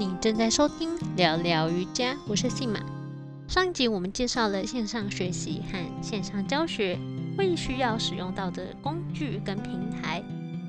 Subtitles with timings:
[0.00, 2.80] 你正在收听聊聊瑜伽，我是信马。
[3.46, 6.98] 上一集我们介绍了线上学习和线上教学
[7.36, 10.22] 会需要使用到的工具跟平台。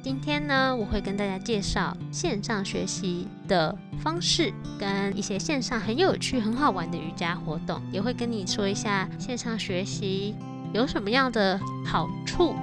[0.03, 10.35] 今天呢，我会跟大家介绍线上学习的方式，跟一些线上很有趣、很好玩的瑜伽活动，也会跟你说一下线上学习
[10.73, 12.53] 有什么样的好处，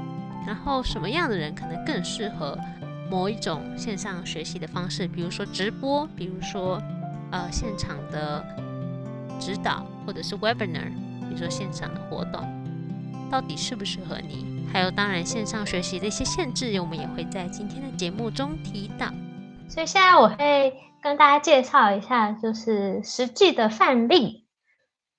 [0.47, 2.59] 然后什么样的人可能更适合。
[3.11, 6.81] 某一种线上学习的方式，比如说直播，比如说
[7.31, 8.45] 呃现场的
[9.41, 10.89] 指导，或者是 webinar，
[11.29, 12.43] 比如说现场的活动，
[13.31, 14.67] 到底适不适合你？
[14.71, 19.07] 还有当然线上学习的一些限制，我们也会在今天的节目中提到。
[19.69, 24.47] 所以现在我会跟大家介绍一下，就是实际的范例，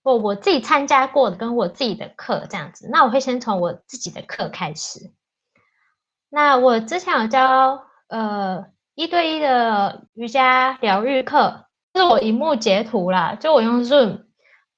[0.04, 2.88] 我我自己参加过的跟我自己的课这样子。
[2.92, 5.12] 那我会先从我自己的课开始。
[6.30, 8.66] 那我之前有教呃
[8.96, 11.66] 一对一的瑜伽疗愈课，
[11.96, 14.26] 是我荧幕截图啦，就我用 Zoom，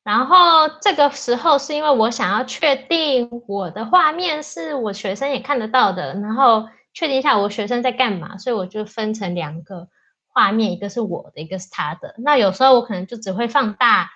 [0.04, 9.88] 然后这个时候是因为我想要确定我的画面是我学生也看得到的，然后确定一下我学生在干嘛，所以我就分成两个
[10.28, 12.16] 画面，一个是我的，一个是他的。
[12.20, 14.10] 那有时候我可能就只会放大。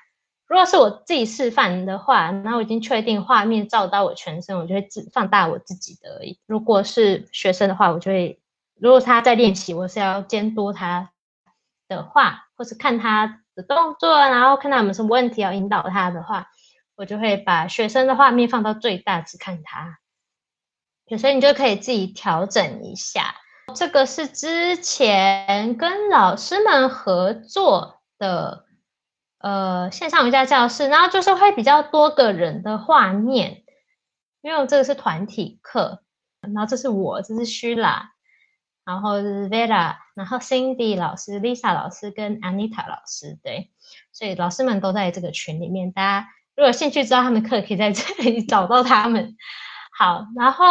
[0.48, 6.40] 如果是我自己示范的话，那我已经确定画面照到我全身，我就会自放大我自己的而已。
[6.46, 8.40] 如果是学生的话，我就会，
[8.80, 11.10] 如果他在练习，我是要监督他
[11.88, 16.52] 的话，或是看他的动作，然后看他有没有什么问题要引导他的话，
[16.96, 19.98] 我就会把学生的画面放到最大，只看他。
[21.18, 23.34] 所以你就可以自己调整一下。
[23.74, 28.65] 这个是之前跟老师们合作的。
[29.46, 33.62] 呃，线上瑜伽教室，然后就是会比较多个人的画面，
[34.42, 36.02] 因为这个是团体课，
[36.42, 38.10] 然后这是我，这是徐拉
[38.84, 43.70] 然后是 Vera，然后 Cindy 老师、Lisa 老师跟 Anita 老师，对，
[44.12, 49.38] 所以老师们都在这个群里面，大家如果有兴趣知道他们的课，可以在这里 找到他们。
[49.96, 50.66] 好，然后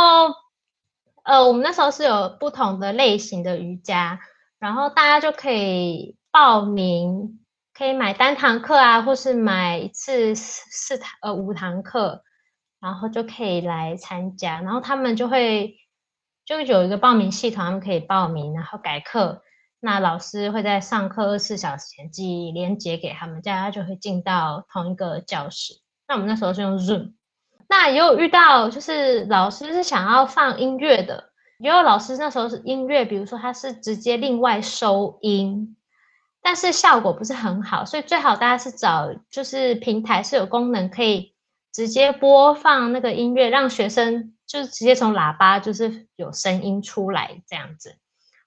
[1.22, 4.18] 呃，我们那时候是有不同的类型的瑜伽，
[4.58, 7.38] 然后大家就可以报名。
[7.76, 12.22] 可以买单堂课啊，或是买一次四四堂呃五堂课，
[12.80, 14.60] 然后就可以来参加。
[14.60, 15.74] 然后他们就会
[16.44, 19.42] 就有一个报名系统，他们可以报名，然后改课。
[19.80, 25.74] 那老师会在上课二十四小时前寄连接给他们，这样他就会进到同一个教室。
[26.06, 27.14] 那我们那时候是用 Zoom。
[27.68, 35.76] 那也有遇到就是老师是想要放音乐的，也有老师那时候是音乐，比如说他是直接另外收音。
[36.46, 41.34] 但是效果不是很好，所以最好大家是找就是平台是有功能可以
[41.72, 47.96] 直接播放那个音乐，让学生就是直接从喇叭就是有声音出来，这样子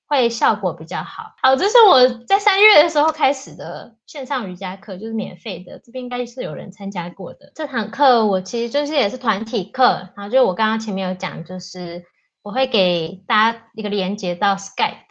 [0.07, 1.33] 会效果比较好。
[1.41, 7.51] 好，这是我在三月的时候开始的线上瑜伽课，就是免费的，这边应该是有人参加过的。
[7.55, 12.05] 这堂课我其实就是也是团体课，然后就我刚刚前面有讲，就是
[12.43, 15.06] 我会给大家一个连接到 Skype。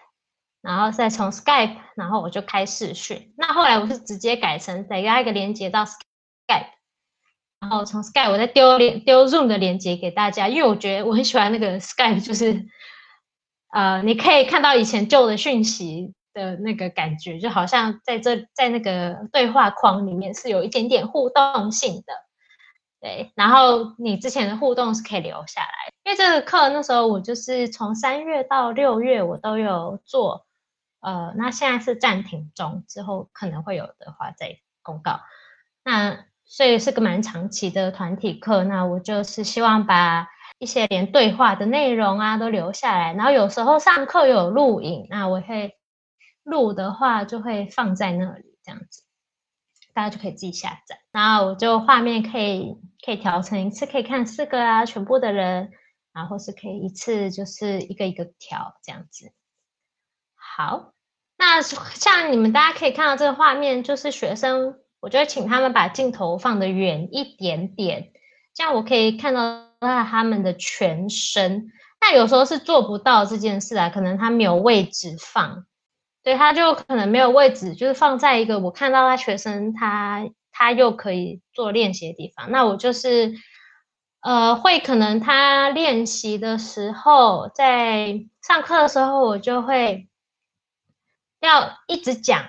[0.67, 3.33] 然后再从 Skype，然后我就开视讯。
[3.39, 6.67] 那后来我是直接改成再加一个连接到 Skype，
[7.61, 12.67] 然后从 Skype 我再丢连丢 Zoom 的连接给大家，因为我觉得我很喜欢那个 Skype，就是
[13.73, 22.13] 呃，你可以看到以前旧的讯息的那个感觉，就好像在这在那个对话框里面是有一点点互动性的，
[23.01, 23.31] 对。
[23.37, 30.45] 然后你之前的互动是可以留下来，因为这个课那时候我就是从三月到六月我都有做。
[31.07, 35.21] 呃，那现在是暂停中，之后可能会有的话再公告。
[35.85, 40.27] 那所以是个蛮长期的团体课，那我就是希望把
[40.59, 45.79] 一些连对话的内容啊都留下来，然后有时候上课有录影，那我会
[46.43, 49.05] 录的话就会放在那里，这样子
[49.95, 50.99] 大家就可以自己下载。
[51.13, 55.71] 然后我就画面可以可以调成一次可以看四个啊，全部的人，
[56.13, 59.31] 然后是可以一次就是一个一个调这样子。
[60.35, 60.96] 好。
[61.39, 68.11] 那像你们大家可以看到这个画面，就是学生，我就会请他们把镜头放得远一点点，
[68.55, 71.69] 这样我可以看到他们的全身。
[72.01, 75.67] 那有时候是做不到这件事啊，可能他没有位置放，
[76.23, 82.51] 对，他就可能没有位置，就是放在一个我看到他学生他他又可以做练习的地方。
[82.51, 83.35] 那我就是
[84.23, 90.09] 呃，会可能他练习的时候，在上课的时候，我就会。
[91.41, 92.45] 要一直讲，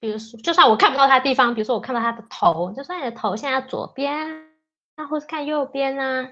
[0.00, 4.48] 比如说，就算我看不到他地方，比如说我看到他的头，就算你的头现在左边，
[4.96, 6.28] 那或是看右边啊，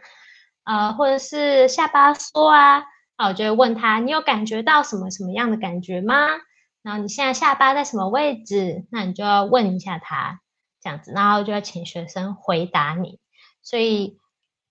[0.64, 2.84] 呃，或者是下巴缩啊，
[3.16, 6.28] 那我就会问他，你有感觉到什么什么样的感觉吗？
[6.82, 8.86] 然后你现在下巴在什么位置？
[8.92, 10.40] 那你就要问一下他
[10.80, 13.18] 这样子，然后就要请学生回答你。
[13.62, 14.18] 所以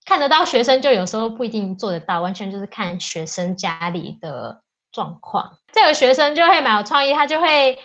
[0.06, 4.64] 看得到学生，就有时候不一定做得到，完全就是看学生家里的
[4.96, 5.58] 状况。
[5.74, 7.78] 这个学生就会蛮有创意，他就会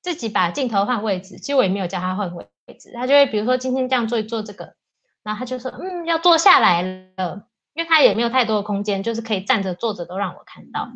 [0.00, 1.36] 自己把镜头换位置。
[1.36, 2.48] 其实我也没有教他换位
[2.80, 4.74] 置，他就会比如说今天这样做一做这个，
[5.22, 6.82] 然后他就说嗯要坐下来
[7.16, 10.88] 了，因为他也没有太多的空间，就是可以站着坐着都让我看到。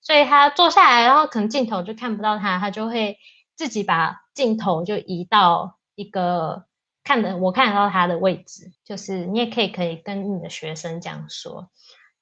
[0.00, 3.16] 所以他坐下来，然后可能镜头就看不到他，他就会
[3.54, 6.64] 自己把镜头就移到一个
[7.04, 8.72] 看的我看得到他的位置。
[8.84, 11.70] 就是你也可以可以跟你的学生这样说，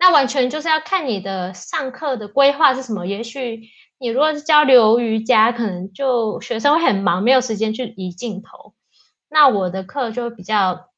[0.02, 3.06] 那完全就是要看你的上课的规划是什么。
[3.06, 3.62] 也许
[3.98, 8.74] 你如果是交流瑜伽，可能就学生会很忙，没有时间去移镜头。
[9.30, 10.88] 那我的课就比较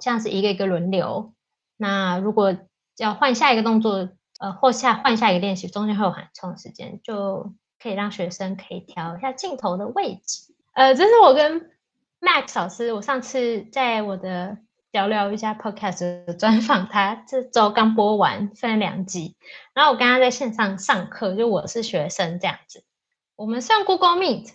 [0.00, 1.34] 像是一个一个轮流。
[1.76, 2.56] 那如果
[2.96, 4.08] 要换下一个动作。
[4.40, 7.52] 呃，或下换下一个练习，中间会有缓冲时间，就
[7.82, 10.54] 可以让学生可以调一下镜头的位置。
[10.74, 11.72] 呃，这是我跟
[12.20, 14.58] Max 老师，我上次在我的
[14.90, 19.36] 聊聊一下 Podcast 专访，他这周刚播完，分两集。
[19.74, 22.82] 然后我刚刚在线上上课，就我是学生这样子，
[23.36, 24.48] 我们上 Google Meet，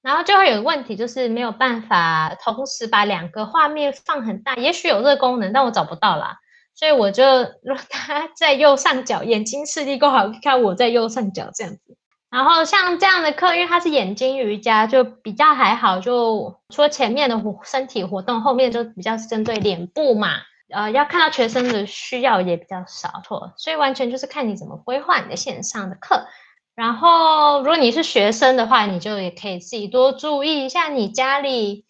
[0.00, 6.38] 然后就会有个问题，就是没有办法同时把两个画面放很大，也许有这个功能，但我找不到啦。
[6.74, 7.24] 所以我就
[7.62, 11.97] 让他在右上角，眼睛视力够好，看我在右上角这样子。
[12.30, 15.98] 然后像这样的课，因为它是眼睛瑜伽，就比较还好。
[15.98, 20.36] 就除了前面的活身体活动，后面就比较针对脸部嘛。
[20.70, 23.54] 呃，要看到学生的需要也比较少，错。
[23.56, 26.26] 所以完全就是看你怎么规划你的线上的课。
[26.74, 31.86] 然后如果你是学生的话，你就也可以自己多注意一下你家里。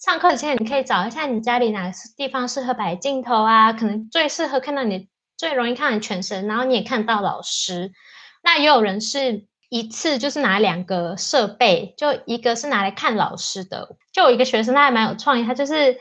[0.00, 7.92] 上课前你可以找一下你家里哪个地方适合摆镜头啊，可能最适合看到你，最容易看到你全身，然后你也看到老师。
[8.42, 15.98] 那也有人是一次就是拿两个设备，就一个是拿来看老师的，就有一个学生他还蛮有创意，他就是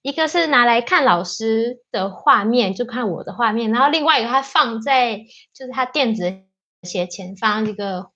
[0.00, 5.18] 一个是拿来看老师的画面，就看我的画面，然后另外一个他放在
[5.52, 6.44] 就是他电子
[6.84, 8.12] 斜前方一个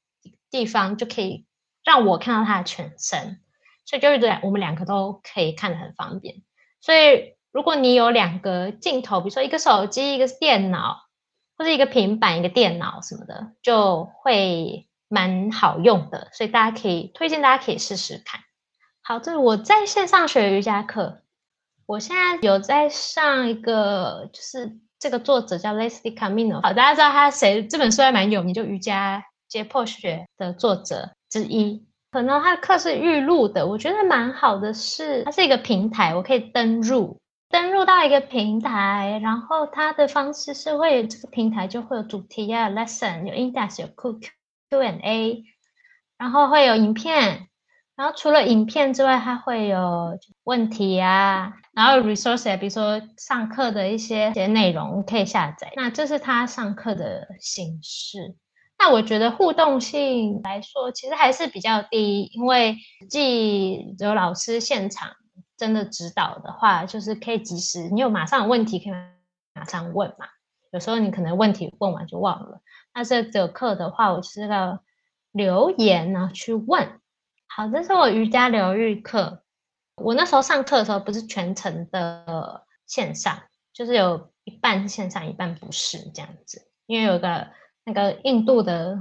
[0.51, 1.45] 地方，就可以
[1.85, 3.43] 让我看到他的全身。
[3.85, 6.37] 所以就是这样，我们两个都可以看得很方便。
[6.81, 11.06] 所以如果你有两个镜头，比如说一个手机，一个是电脑，
[11.57, 16.29] 或者一个平板，一个电脑什么的，就会蛮好用的。
[16.33, 18.41] 所以大家可以推荐，大家可以试试看。
[19.03, 21.23] 好，这是我在线上学瑜伽课，
[21.87, 26.61] 我现在有在上一个，就是这个作者叫 Leslie Camino。
[26.61, 27.67] 好，大家知道他谁？
[27.67, 31.87] 这本书还蛮有名，就瑜伽解剖学的作者之一。
[32.11, 37.19] 可能他的课是预录的，我觉得蛮好的是，它是一个平台，我可以登入，
[37.49, 44.21] 登入到一个平台，然后它的方式是会这个平台就会有主题啊，lesson，有 index，有 Q
[44.71, 45.45] Q and A，
[46.19, 47.49] 然后会有影片，
[47.95, 58.37] 然后除了影片之外，它会有问题啊，然后 resource，比如说上课的一些些内容可以下载，那这是他上课的形式。
[58.79, 62.77] 那我觉得互动性来说，其实还是比较低，因为
[63.09, 65.11] 既有老师现场
[65.57, 68.93] 真的指导的话，就是可以及时，你有马上有问题可以
[69.55, 70.27] 马上问嘛。
[70.73, 72.61] 有时候你可能问题问完就忘了。
[72.95, 74.83] 那这个课的话，我是要
[75.33, 77.01] 留言呢去问。
[77.47, 79.43] 好，这是我瑜伽疗愈课。
[79.97, 83.43] 我那时候上课的时候不是全程的线上，
[83.73, 87.49] 就是有一半线上，一半不是这样子，因为有个。
[87.89, 89.01] 那个印度的，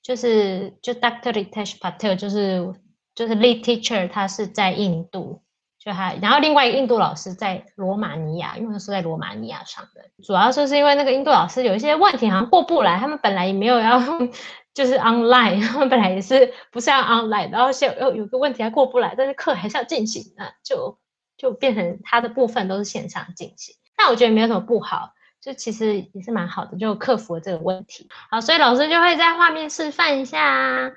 [0.00, 2.74] 就是就 Doctor Ritesh Patel，就是
[3.14, 5.42] 就是 Lead Teacher，他是在印度，
[5.84, 14.00] 就还，然后另外一个印度老师在罗马尼亚，因为是在罗马尼亚上的，主要就是因为那个印度老师有一些问题好像过不来，他们本来也没有要
[14.72, 20.98] 就是 online，他们本来也是不是要 online，然后现有有个问题还过不来，但是课还是要进行，那就
[21.36, 25.12] 就变成他的部分都是线上进行，但我觉得没有什么不好。
[25.40, 28.08] 就其实也是蛮好的，就克服了这个问题。
[28.30, 30.92] 好，所以老师就会在画面示范一下啊，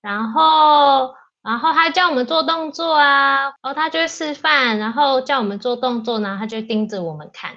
[0.00, 7.52] 然后，然后他教我们做动作啊，然后他就会示范，然后叫我们做动作呢，他就盯着我们看，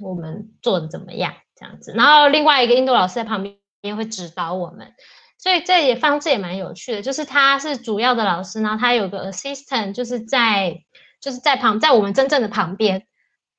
[0.00, 1.92] 我们做的怎么样这样子。
[1.92, 3.42] 然后另外一个印度老师在旁
[3.80, 4.92] 边会指导我们，
[5.38, 10.82] 所以这也方式也蛮有趣的，就是他是主要的老师，然后他有个 assistant，就是在
[11.20, 13.04] 就是在旁在我们真正的旁边。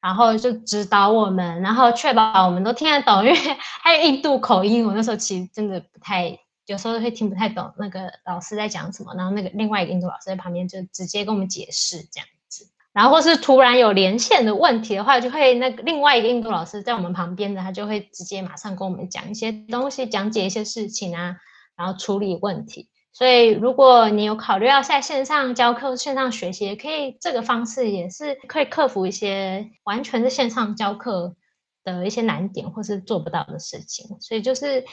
[0.01, 3.35] 然后就指导我们，然后确保我们都听得懂，因为
[3.83, 6.39] 还有印度口音，我那时候其实真的不太，
[6.71, 9.13] 有时候会听不太懂那个老师在讲什么。
[9.15, 12.67] 然后那个另外一个印度老师在旁边就直接跟我们解释这样子。
[12.93, 21.37] 然后或是突然有连线的问题的话，就会那个另外一个印度老师在我们旁边的，他就会直接马上跟我们讲一些东西，讲解一些事情啊。
[21.75, 22.89] 然后处理问题。
[23.13, 31.35] 所以，如果你有考虑要在线上教课、线上学习，也可以这个方式也是可以克服一些完全是线上教课
[31.83, 34.07] 的一些难点，或是做不到的事情。
[34.19, 34.83] 所以，就是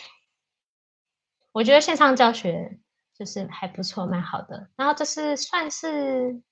[1.56, 2.78] 我觉得线上教学
[3.18, 4.68] 就是还不错，蛮好的。
[4.76, 6.42] 然后，这是算是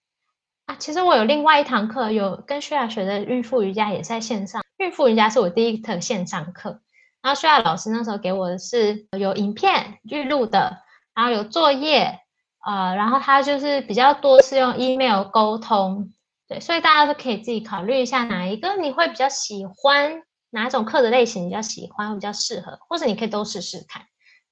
[0.64, 4.64] 啊，其实我有另外一堂课，有跟薛亚学的孕妇瑜伽，也在线上。
[4.78, 6.80] 孕妇瑜伽是我第一堂线上课，
[7.20, 10.78] 然后薛亚老师那时候给我的是有影片预录的。
[11.14, 12.20] 然后有作业，
[12.66, 16.14] 呃，然后他就是比较多是用 email 沟通，
[16.48, 24.06] 对，所以大家都可以自己考虑一下哪一个你会比较喜欢，哪种课的类型比较喜欢，比较适合，或者你可以都试试看。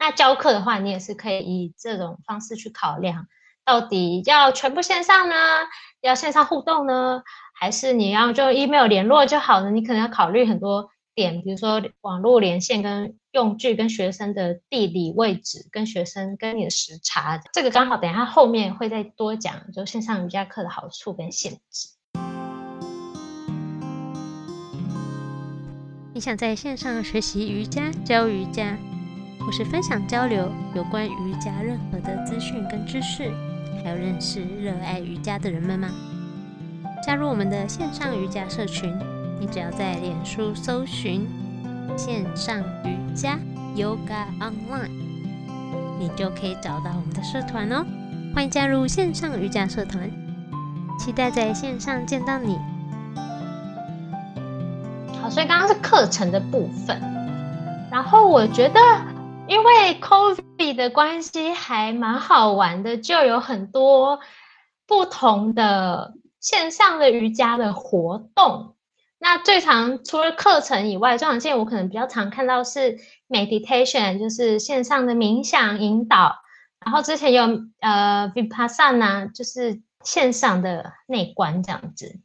[0.04, 3.28] 那教课的话，你也是可以以这种方式去考量，
[3.64, 5.34] 到底要全部线上呢，
[6.00, 7.22] 要线上互动呢，
[7.54, 9.70] 还是你要就 email 联络就好了？
[9.70, 10.90] 你可能要考虑很多。
[11.14, 21.90] 点，比如说网络连线跟用具，跟学生的地理位置，跟学生跟你的时差，这个刚好等一下后面会再多讲，就线上瑜伽课的好处跟限制。
[26.14, 28.76] 你想在线上学习瑜伽、教瑜伽，
[29.44, 33.30] 或是分享交流有关瑜伽任何的资讯跟知识，
[33.82, 35.88] 还有认识热爱瑜伽的人们吗？
[37.04, 38.94] 加入我们的线上瑜伽社群。
[39.40, 41.26] 你只要在脸书搜寻
[41.98, 43.36] “线上瑜伽
[43.74, 44.88] Yoga Online”，
[45.98, 47.84] 你就可以找到我们的社团哦。
[48.32, 50.08] 欢迎加入线上瑜伽社团，
[50.96, 52.56] 期待在线上见到你。
[55.20, 56.96] 好，所以刚刚是课程的部分，
[57.90, 58.80] 然后我觉得
[59.52, 64.18] 因为 COVID 的关系还蛮好玩的，就有很多
[64.86, 68.76] 不同的线上的瑜伽的活动。
[69.18, 76.34] 那最常除了课程以外，最常见我可能比较常看到是 meditation，就是线上的冥想引导。
[76.82, 77.42] 然后之前有
[77.80, 82.18] 呃 vipassana，就是线上的内观这样子。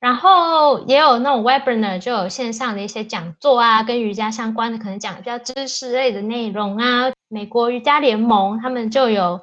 [0.00, 7.12] 然后也有那种 webinar，就有线上的一些讲座啊，跟瑜伽相关的，可能讲比较知识类的内容啊。
[7.28, 9.40] 美国瑜伽联盟他们就有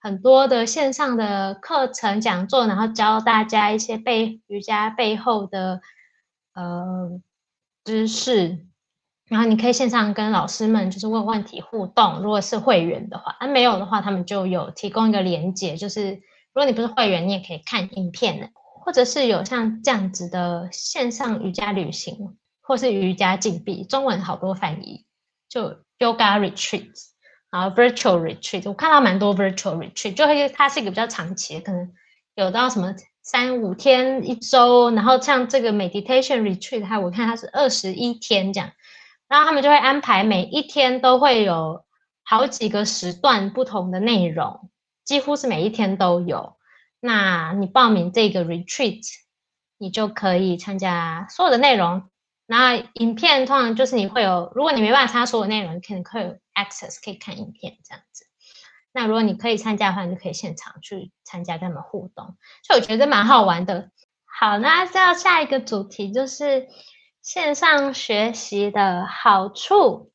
[0.00, 5.80] 很多的线上的课程讲座，然后教大家一些背瑜伽背后的。
[6.54, 7.20] 呃，
[7.84, 8.58] 知识，
[9.28, 12.18] 然后你可以线上跟老师们就是问问题互动。
[12.20, 16.20] 如果是会员的话，那没有的话，他们就有提供一个连接，就是如
[16.54, 18.48] 果你不是会员，你也可以看影片的，
[18.88, 25.04] 或者是有像这样子的线上瑜伽旅行，或是瑜伽禁闭，中文好多翻译，
[25.46, 26.88] 就 yoga retreat，
[27.50, 31.92] 然后 virtual retreat，我看到蛮多 virtual retreat，就会它是一个比较长期，可能
[32.34, 32.94] 有到什么。
[33.20, 38.72] 三五天一周，然后像这个 meditation retreat，它我看它是二十一天这样，
[39.28, 41.84] 然后他们就会安排每一天都会有
[42.24, 44.70] 好几个时段不同的内容，
[45.04, 46.56] 几乎是每一天都有。
[47.00, 49.02] 那你报名这个 retreat，
[49.78, 52.08] 你就可以参加所有的内容。
[52.46, 58.26] 那影片通常就是你会有，如果你没办法参加所有内容，你可能会有 access 可以看影片这样子。
[58.90, 63.90] 那如果你可以参加的话，你就可以现场去参加跟他们互动，所以我觉得蛮好玩的。
[64.24, 66.68] 好，那到下一个主题就是
[67.20, 70.10] 线上学习的好处。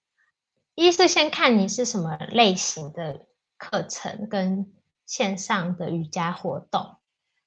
[0.75, 3.28] 一是先看你是什么类型的
[3.60, 4.74] 课程跟
[5.13, 6.96] 线上的瑜伽活动。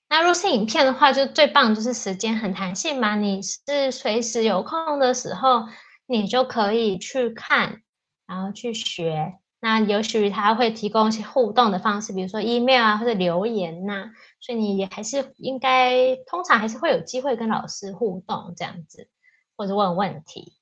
[0.08, 5.64] 那如果是影片的话，就最棒就是时间很弹性嘛，你是随时有空的时候，
[6.06, 7.82] 你就可以去看，
[8.24, 9.34] 然后去学。
[9.58, 19.08] 那也许他会提供一些互动的方式，比如说 email 啊或者留言呐，所以你也还是应该通常还是会有机会跟老师互动这样子，
[19.56, 20.52] 或者问问题。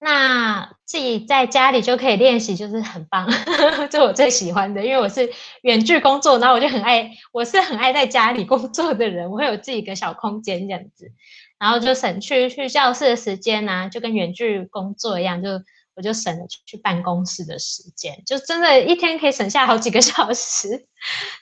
[0.00, 3.28] 那自己在家里就可以练习，就是很棒，
[3.90, 5.28] 这我最喜欢的，因为我是
[5.62, 11.10] 远距工作，然后我就很爱，我是很爱在家里工作的人，我会有自己一个小空间这样子，
[11.58, 15.48] 然后就省去去教室的时间呐，就跟远距工作一样，就。
[15.94, 20.86] 我就省了去办公室的时间，就真的一天可以省下好几个 小时，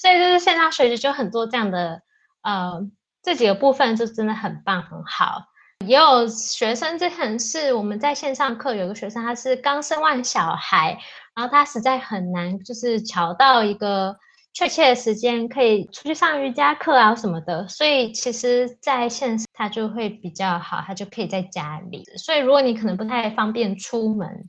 [0.00, 2.00] 所以就是线上学习就很多这样的，
[2.40, 2.80] 呃，
[3.22, 5.42] 这几个部分就真的很棒很好。
[5.85, 10.99] 也有学生之前是我们在线上课，有个学生他是刚生完小孩，
[11.35, 14.16] 然后他实在很难，就是调到一个。
[14.59, 22.02] 确切的时间可以出去上瑜伽课啊什么的，所以其实在线他就会比较好，他就可以在家里。
[22.16, 24.49] 所以如果你可能不太方便出门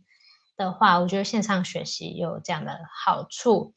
[0.55, 2.72] 的话，我觉得线上学习有这样的
[3.03, 3.74] 好处。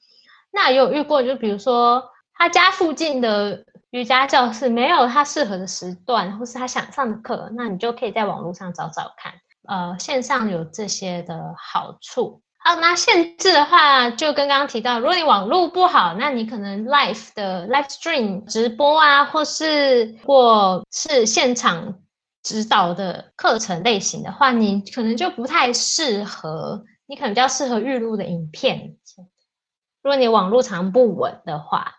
[0.52, 2.00] 那有遇过，就比如说
[2.34, 9.32] 他家附近的瑜伽教室没有他适合的时段，或是他想上的课，那你就可以在网络上找找看。
[9.68, 12.40] 呃，线上有这些的好处。
[12.58, 21.98] 好，那限制的话，就跟刚刚提到，如果你网络不好，那你可能 live 的 live stream 直播啊，或是或是现场
[22.44, 28.96] 指导的课程类型的话，你可能就不太适合，你可能比较适合预录的影片。
[30.02, 31.96] 如果你网络常不稳的话。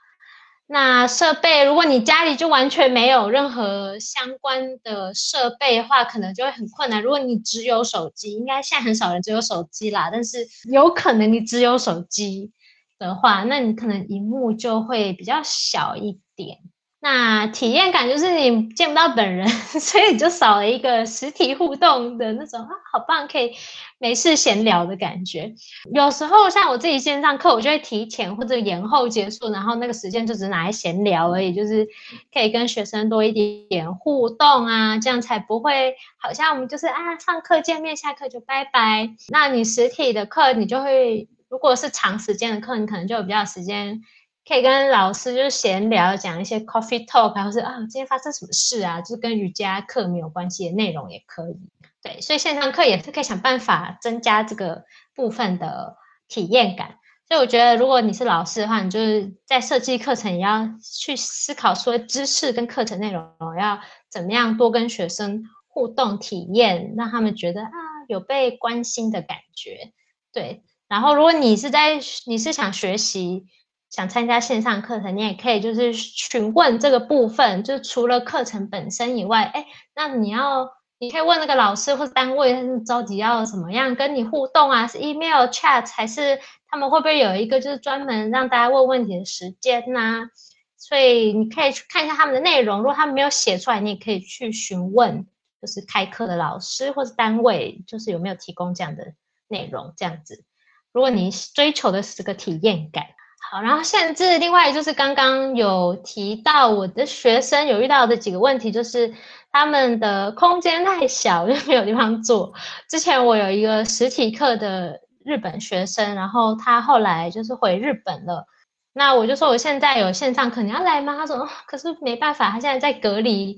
[0.74, 7.04] 那设备，如果你家里就完全没有任何相关的设备的话，可能就会很困难。
[7.04, 12.54] 如果你只有手机，应该现在很少人只有手机啦，但是有可能你只有手机
[12.98, 16.60] 的话，那你可能荧幕就会比较小一点。
[17.04, 19.48] 那体验感就是你见不到本人，
[19.80, 23.54] 所以你就少了一个实体互动的那种啊，好棒，可以
[23.98, 25.52] 没事闲聊的感觉。
[25.92, 31.88] 有时候像我自己线上课，我就会提前或者延后结束，然后那个时间就只拿来闲聊而已，就是
[32.32, 39.10] 可以跟学生多一点点互动啊，这样才不会好像我们就是啊上课见面，下课就拜拜。
[39.30, 44.02] 那你实体的课，你就会如果是长时间的课，你可能就有比较时间。
[44.44, 51.56] 可以跟老师就是闲聊，讲一些 coffee talk，或是啊，今天发生什么事啊，就是跟瑜伽课没有关系的内容也可以。
[52.02, 54.84] 对，所以线上课也是可以想办法增加这个
[55.16, 55.96] 部分的
[56.28, 56.96] 体验感。
[57.28, 63.24] 所以我觉得，如果你是老师的话，你就是在设计课程也要去思考说，知识跟课程内容
[63.60, 63.80] 要
[64.10, 67.70] 怎么样多跟学生互动体验，让他们觉得啊
[68.08, 69.92] 有被关心的感觉。
[70.34, 73.46] 对，然后如果你是在你是想学习。
[73.92, 84.88] 想参加线上课程，你也可以就是询问这个部分，就是除了课程本身以外，哎，那你要你可以问那个老师或者单位，他是着急要怎么样跟你互动啊？
[84.88, 90.30] 是 email chat 还是他们会不会有一个就是专门让大家问问题的时间呢？
[90.78, 95.28] 所以你可以去看一下他们的内容，如果他们没有写出来，你也可以去询问，
[95.62, 99.12] 就是开课的老师或者单位，就是有没有提供这样的
[99.50, 100.46] 内容这样子。
[100.94, 103.04] 如果你追求的是这个体验感。
[103.50, 109.14] 好，然后甚至，另外就是刚刚有提到我的学生有遇到的几个问题，就是
[109.52, 112.54] 他们的空间太小，就没有地方坐。
[112.88, 118.46] 之前我有一个实体课的日本学生，然后他后来就是回日本了。
[118.94, 121.18] 那我就说我现在有线上课，你要来吗？
[121.18, 123.58] 他说可是没办法，他现在在隔离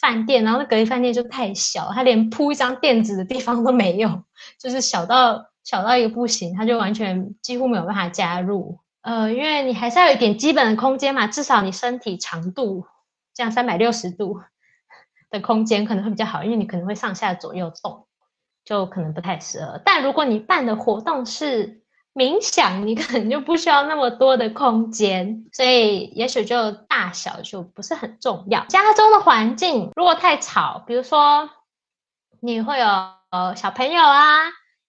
[0.00, 4.22] 饭店，然后那隔离饭店就太小，他连铺一张垫子的地方都没有，
[4.58, 8.78] 就是小到小到一个不行，他就完全几乎没有办法加入。
[9.02, 12.84] 呃，因为你还是要有一点基本的空间嘛，至少你身体长度
[13.32, 14.40] 这样三百六十度
[15.30, 18.06] 的空间可能会比较好，因为你可能会上下左右动，
[18.64, 19.80] 就可能不太适合。
[19.84, 21.82] 但如果你办的活动是
[22.12, 28.64] 冥想，你可能就不需要那么多的空间，所以也许就大小就不是很重要。
[28.66, 31.48] 家中的环境如果太吵，比如说
[32.40, 32.86] 你会有
[33.30, 34.38] 呃小朋友啊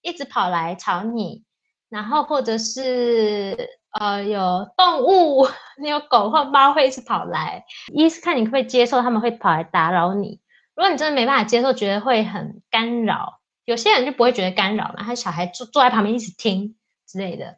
[0.01, 1.45] 一直跑来吵你，
[1.89, 3.78] 然后或者是。
[3.91, 5.47] 呃，有动物，
[5.81, 10.39] 你有狗或猫会一直跑来，一是看你会不可以接受他们会跑来打扰你。
[10.75, 16.75] 如果你真的没办法接受，觉得会很干扰，有些人就不会觉得干扰嘛，他小孩坐坐在旁边一直听
[17.07, 17.57] 之类的。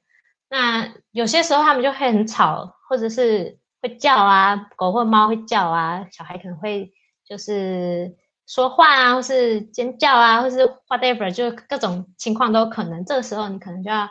[0.49, 6.93] 那有些时候他们就会很吵，或者是会叫啊，狗或猫会叫啊，小孩可能会
[7.27, 8.15] 就是
[8.47, 13.03] 说话啊，或是尖叫啊，或是 whatever，就各种情况都可能。
[13.03, 14.09] 这个时候你可能就要。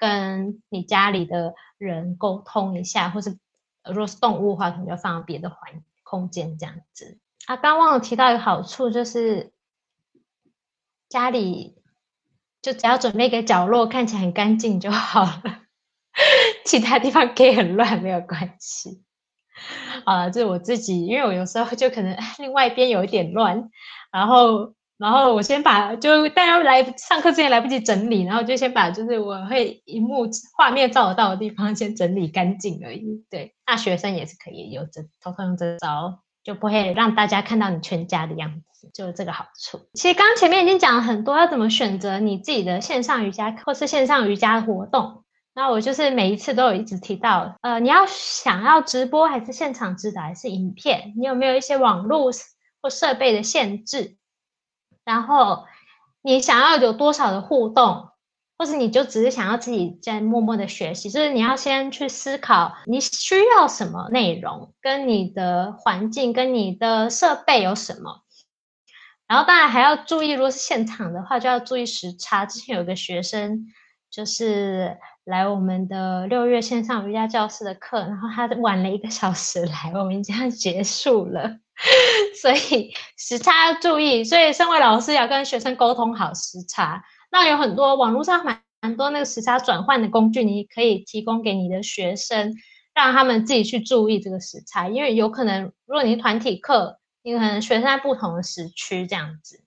[0.00, 3.38] 跟你家里的人沟通一下，或是
[3.84, 7.18] 如果是动物的话，可能就放到别的环空间这样子。
[7.44, 9.52] 啊，刚忘了提到一个好处，就是
[11.10, 11.76] 家里
[12.62, 15.42] 就只要准备一个角落，看起来很干净就好了，
[16.64, 19.04] 其他地方可以很乱没有关系。
[20.06, 23.70] 啊，这是我自己，因为我有时候就可能另外一边有一点乱，
[24.10, 24.74] 然后。
[25.00, 33.24] 然后我先把，就大家来上课之前来不及整理，然后就先把就是我会荧幕画面照得到的地方先整理干净而已。
[33.30, 39.80] 对，大学生也是可以有这偷偷用这招，就不会让大家看到你全家的样子，就是这个好处。
[39.94, 45.24] 其实刚前面已经讲了很多，要怎么选择你自己的线上瑜伽或是线上瑜伽的活动。
[45.54, 52.30] 那我就是每一次都有一直提到，呃，你要想要直播还是现场指导还是影片，你有没有一些网络
[52.82, 54.16] 或设备的限制？
[55.04, 55.64] 然后
[56.22, 58.10] 你想要有多少的互动，
[58.58, 68.22] 或者你就只是想要自己在默默的学习，就是你要先去思考你需要什么内容，跟你的环境跟你的设备有什么。
[69.26, 72.46] 然后当然还要注意，如果是现场的话，就要注意时差。
[72.46, 73.66] 之前有个学生
[74.10, 74.98] 就是
[75.30, 81.58] 来我们的六月线上瑜伽教室的课，然后他晚了一个小时来，我们已经结束了。
[82.42, 87.02] 所以时差要注意，所以身为老师要跟学生沟通好时差。
[87.30, 92.52] 那有很多网络上蛮蛮多那个时差转换的工具，你可以提供给你的学生，
[92.92, 99.62] 让他们自己去注意这个时差，因为有可能如果你团体课，你可能学生在不同的时区这样子。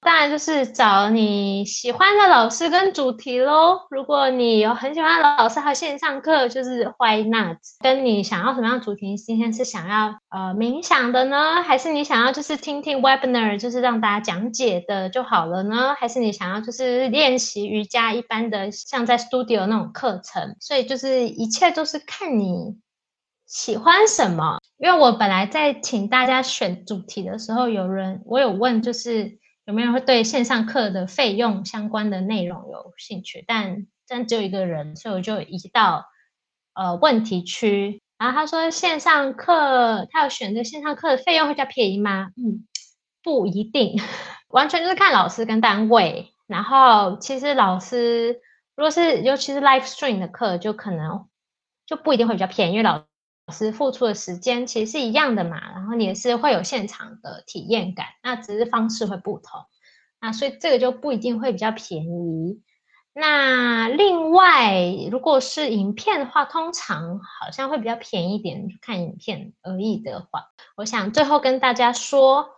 [0.00, 3.80] 当然就是找你喜欢的老师跟主题喽。
[3.90, 7.56] 如果你有很喜欢的老师和线上课，就是 Why not？
[7.80, 9.16] 跟你想要什么样的主题？
[9.16, 15.96] 今天是想要呃冥想的呢，还是你想要就是听听 Webinar，就是让大家讲解的就好了呢？
[15.98, 20.56] 还是你想要就是练习瑜伽一般的，像在 Studio 那种课程？
[20.60, 22.78] 所以就是一切都是看你
[23.46, 24.58] 喜欢什么。
[24.78, 29.38] 因为我本来在请大家选主题的时候，有人我有问就是。
[29.68, 33.44] 有没有会对线上课的费用相关的内容有兴趣？
[33.46, 36.06] 但但只有一个人，所以我就移到
[36.72, 38.00] 呃问题区。
[38.16, 42.30] 然后他说线上课，他有选择线上课的费用会比较便宜吗？
[42.36, 42.66] 嗯，
[43.22, 44.00] 不一定，
[44.48, 46.32] 完全就是看老师跟单位。
[46.46, 48.40] 然后其实老师
[48.74, 51.28] 如果是尤其是 live stream 的课，就可能
[51.84, 53.04] 就不一定会比较便宜，因为老。
[53.48, 59.62] 老师付出的时间其实是一样的嘛，然后你也是会有现场的体验感，那只是方式会不同，
[60.20, 62.60] 那所以这个就不一定会比较便宜。
[63.14, 64.76] 那另外，
[65.10, 72.50] 如果是影片的话，通常好像会比较便宜一点，看影片而已的话，我想最后跟大家说，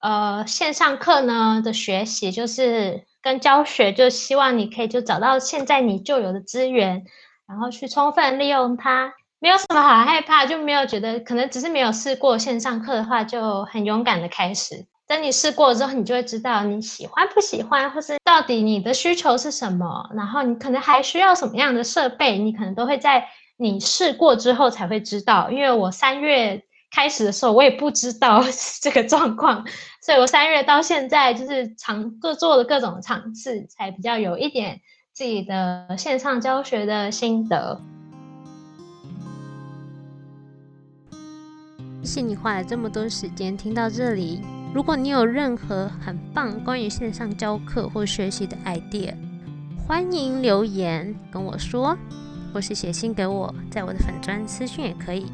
[0.00, 7.04] 呃，线上课呢的学习就是跟教学，就希望你可以就找到现在你就有的资源，
[7.46, 9.12] 然后去充分利用它。
[9.40, 14.86] 没有什么好害怕，就没有觉得可能只是没有试过线上课的话，就很勇敢的开始。
[15.06, 23.26] 等你试过之后，你就会知道你喜欢不喜欢，或是到底你的需求是什么，然后你可能还需要什么样的设备，你可能都会在
[23.56, 25.50] 你试过之后才会知道。
[25.50, 26.62] 因为我三月
[26.94, 28.44] 开始的时候，我也不知道
[28.82, 29.66] 这个状况，
[30.02, 34.80] 所以我三月到现在就是尝各做了各种尝试，才比较有一点
[35.14, 37.80] 自己的线上教学的心得。
[42.02, 44.40] 谢谢你花了这么多时间听到这里。
[44.72, 49.14] 如果你有任何很棒关于线上教课或学习的 idea，
[49.86, 51.96] 欢迎留言跟我说，
[52.54, 55.26] 或是写信给我，在我的粉砖私讯也可以。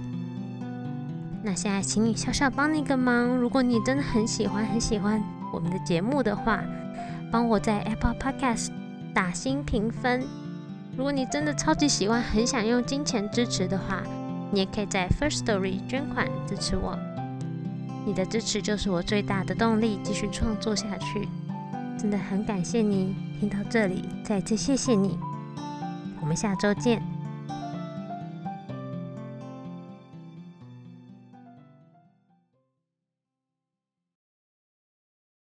[1.42, 6.64] 那现在请你小小帮你个忙，如果你真的很喜欢很喜欢我们的节目的话，
[7.30, 8.70] 帮我在 Apple Podcast
[9.14, 10.24] 打新评分。
[10.96, 14.02] 如果你真的超级喜欢，很想用金钱支持的话。
[14.52, 16.98] 你也可以在 First Story 捐款支持我，
[18.06, 21.28] 你的支持就是我最大的动力，继续创作下去。
[21.98, 25.18] 真的很感谢你听到这里，再次谢谢你。
[26.20, 27.15] 我们下周见。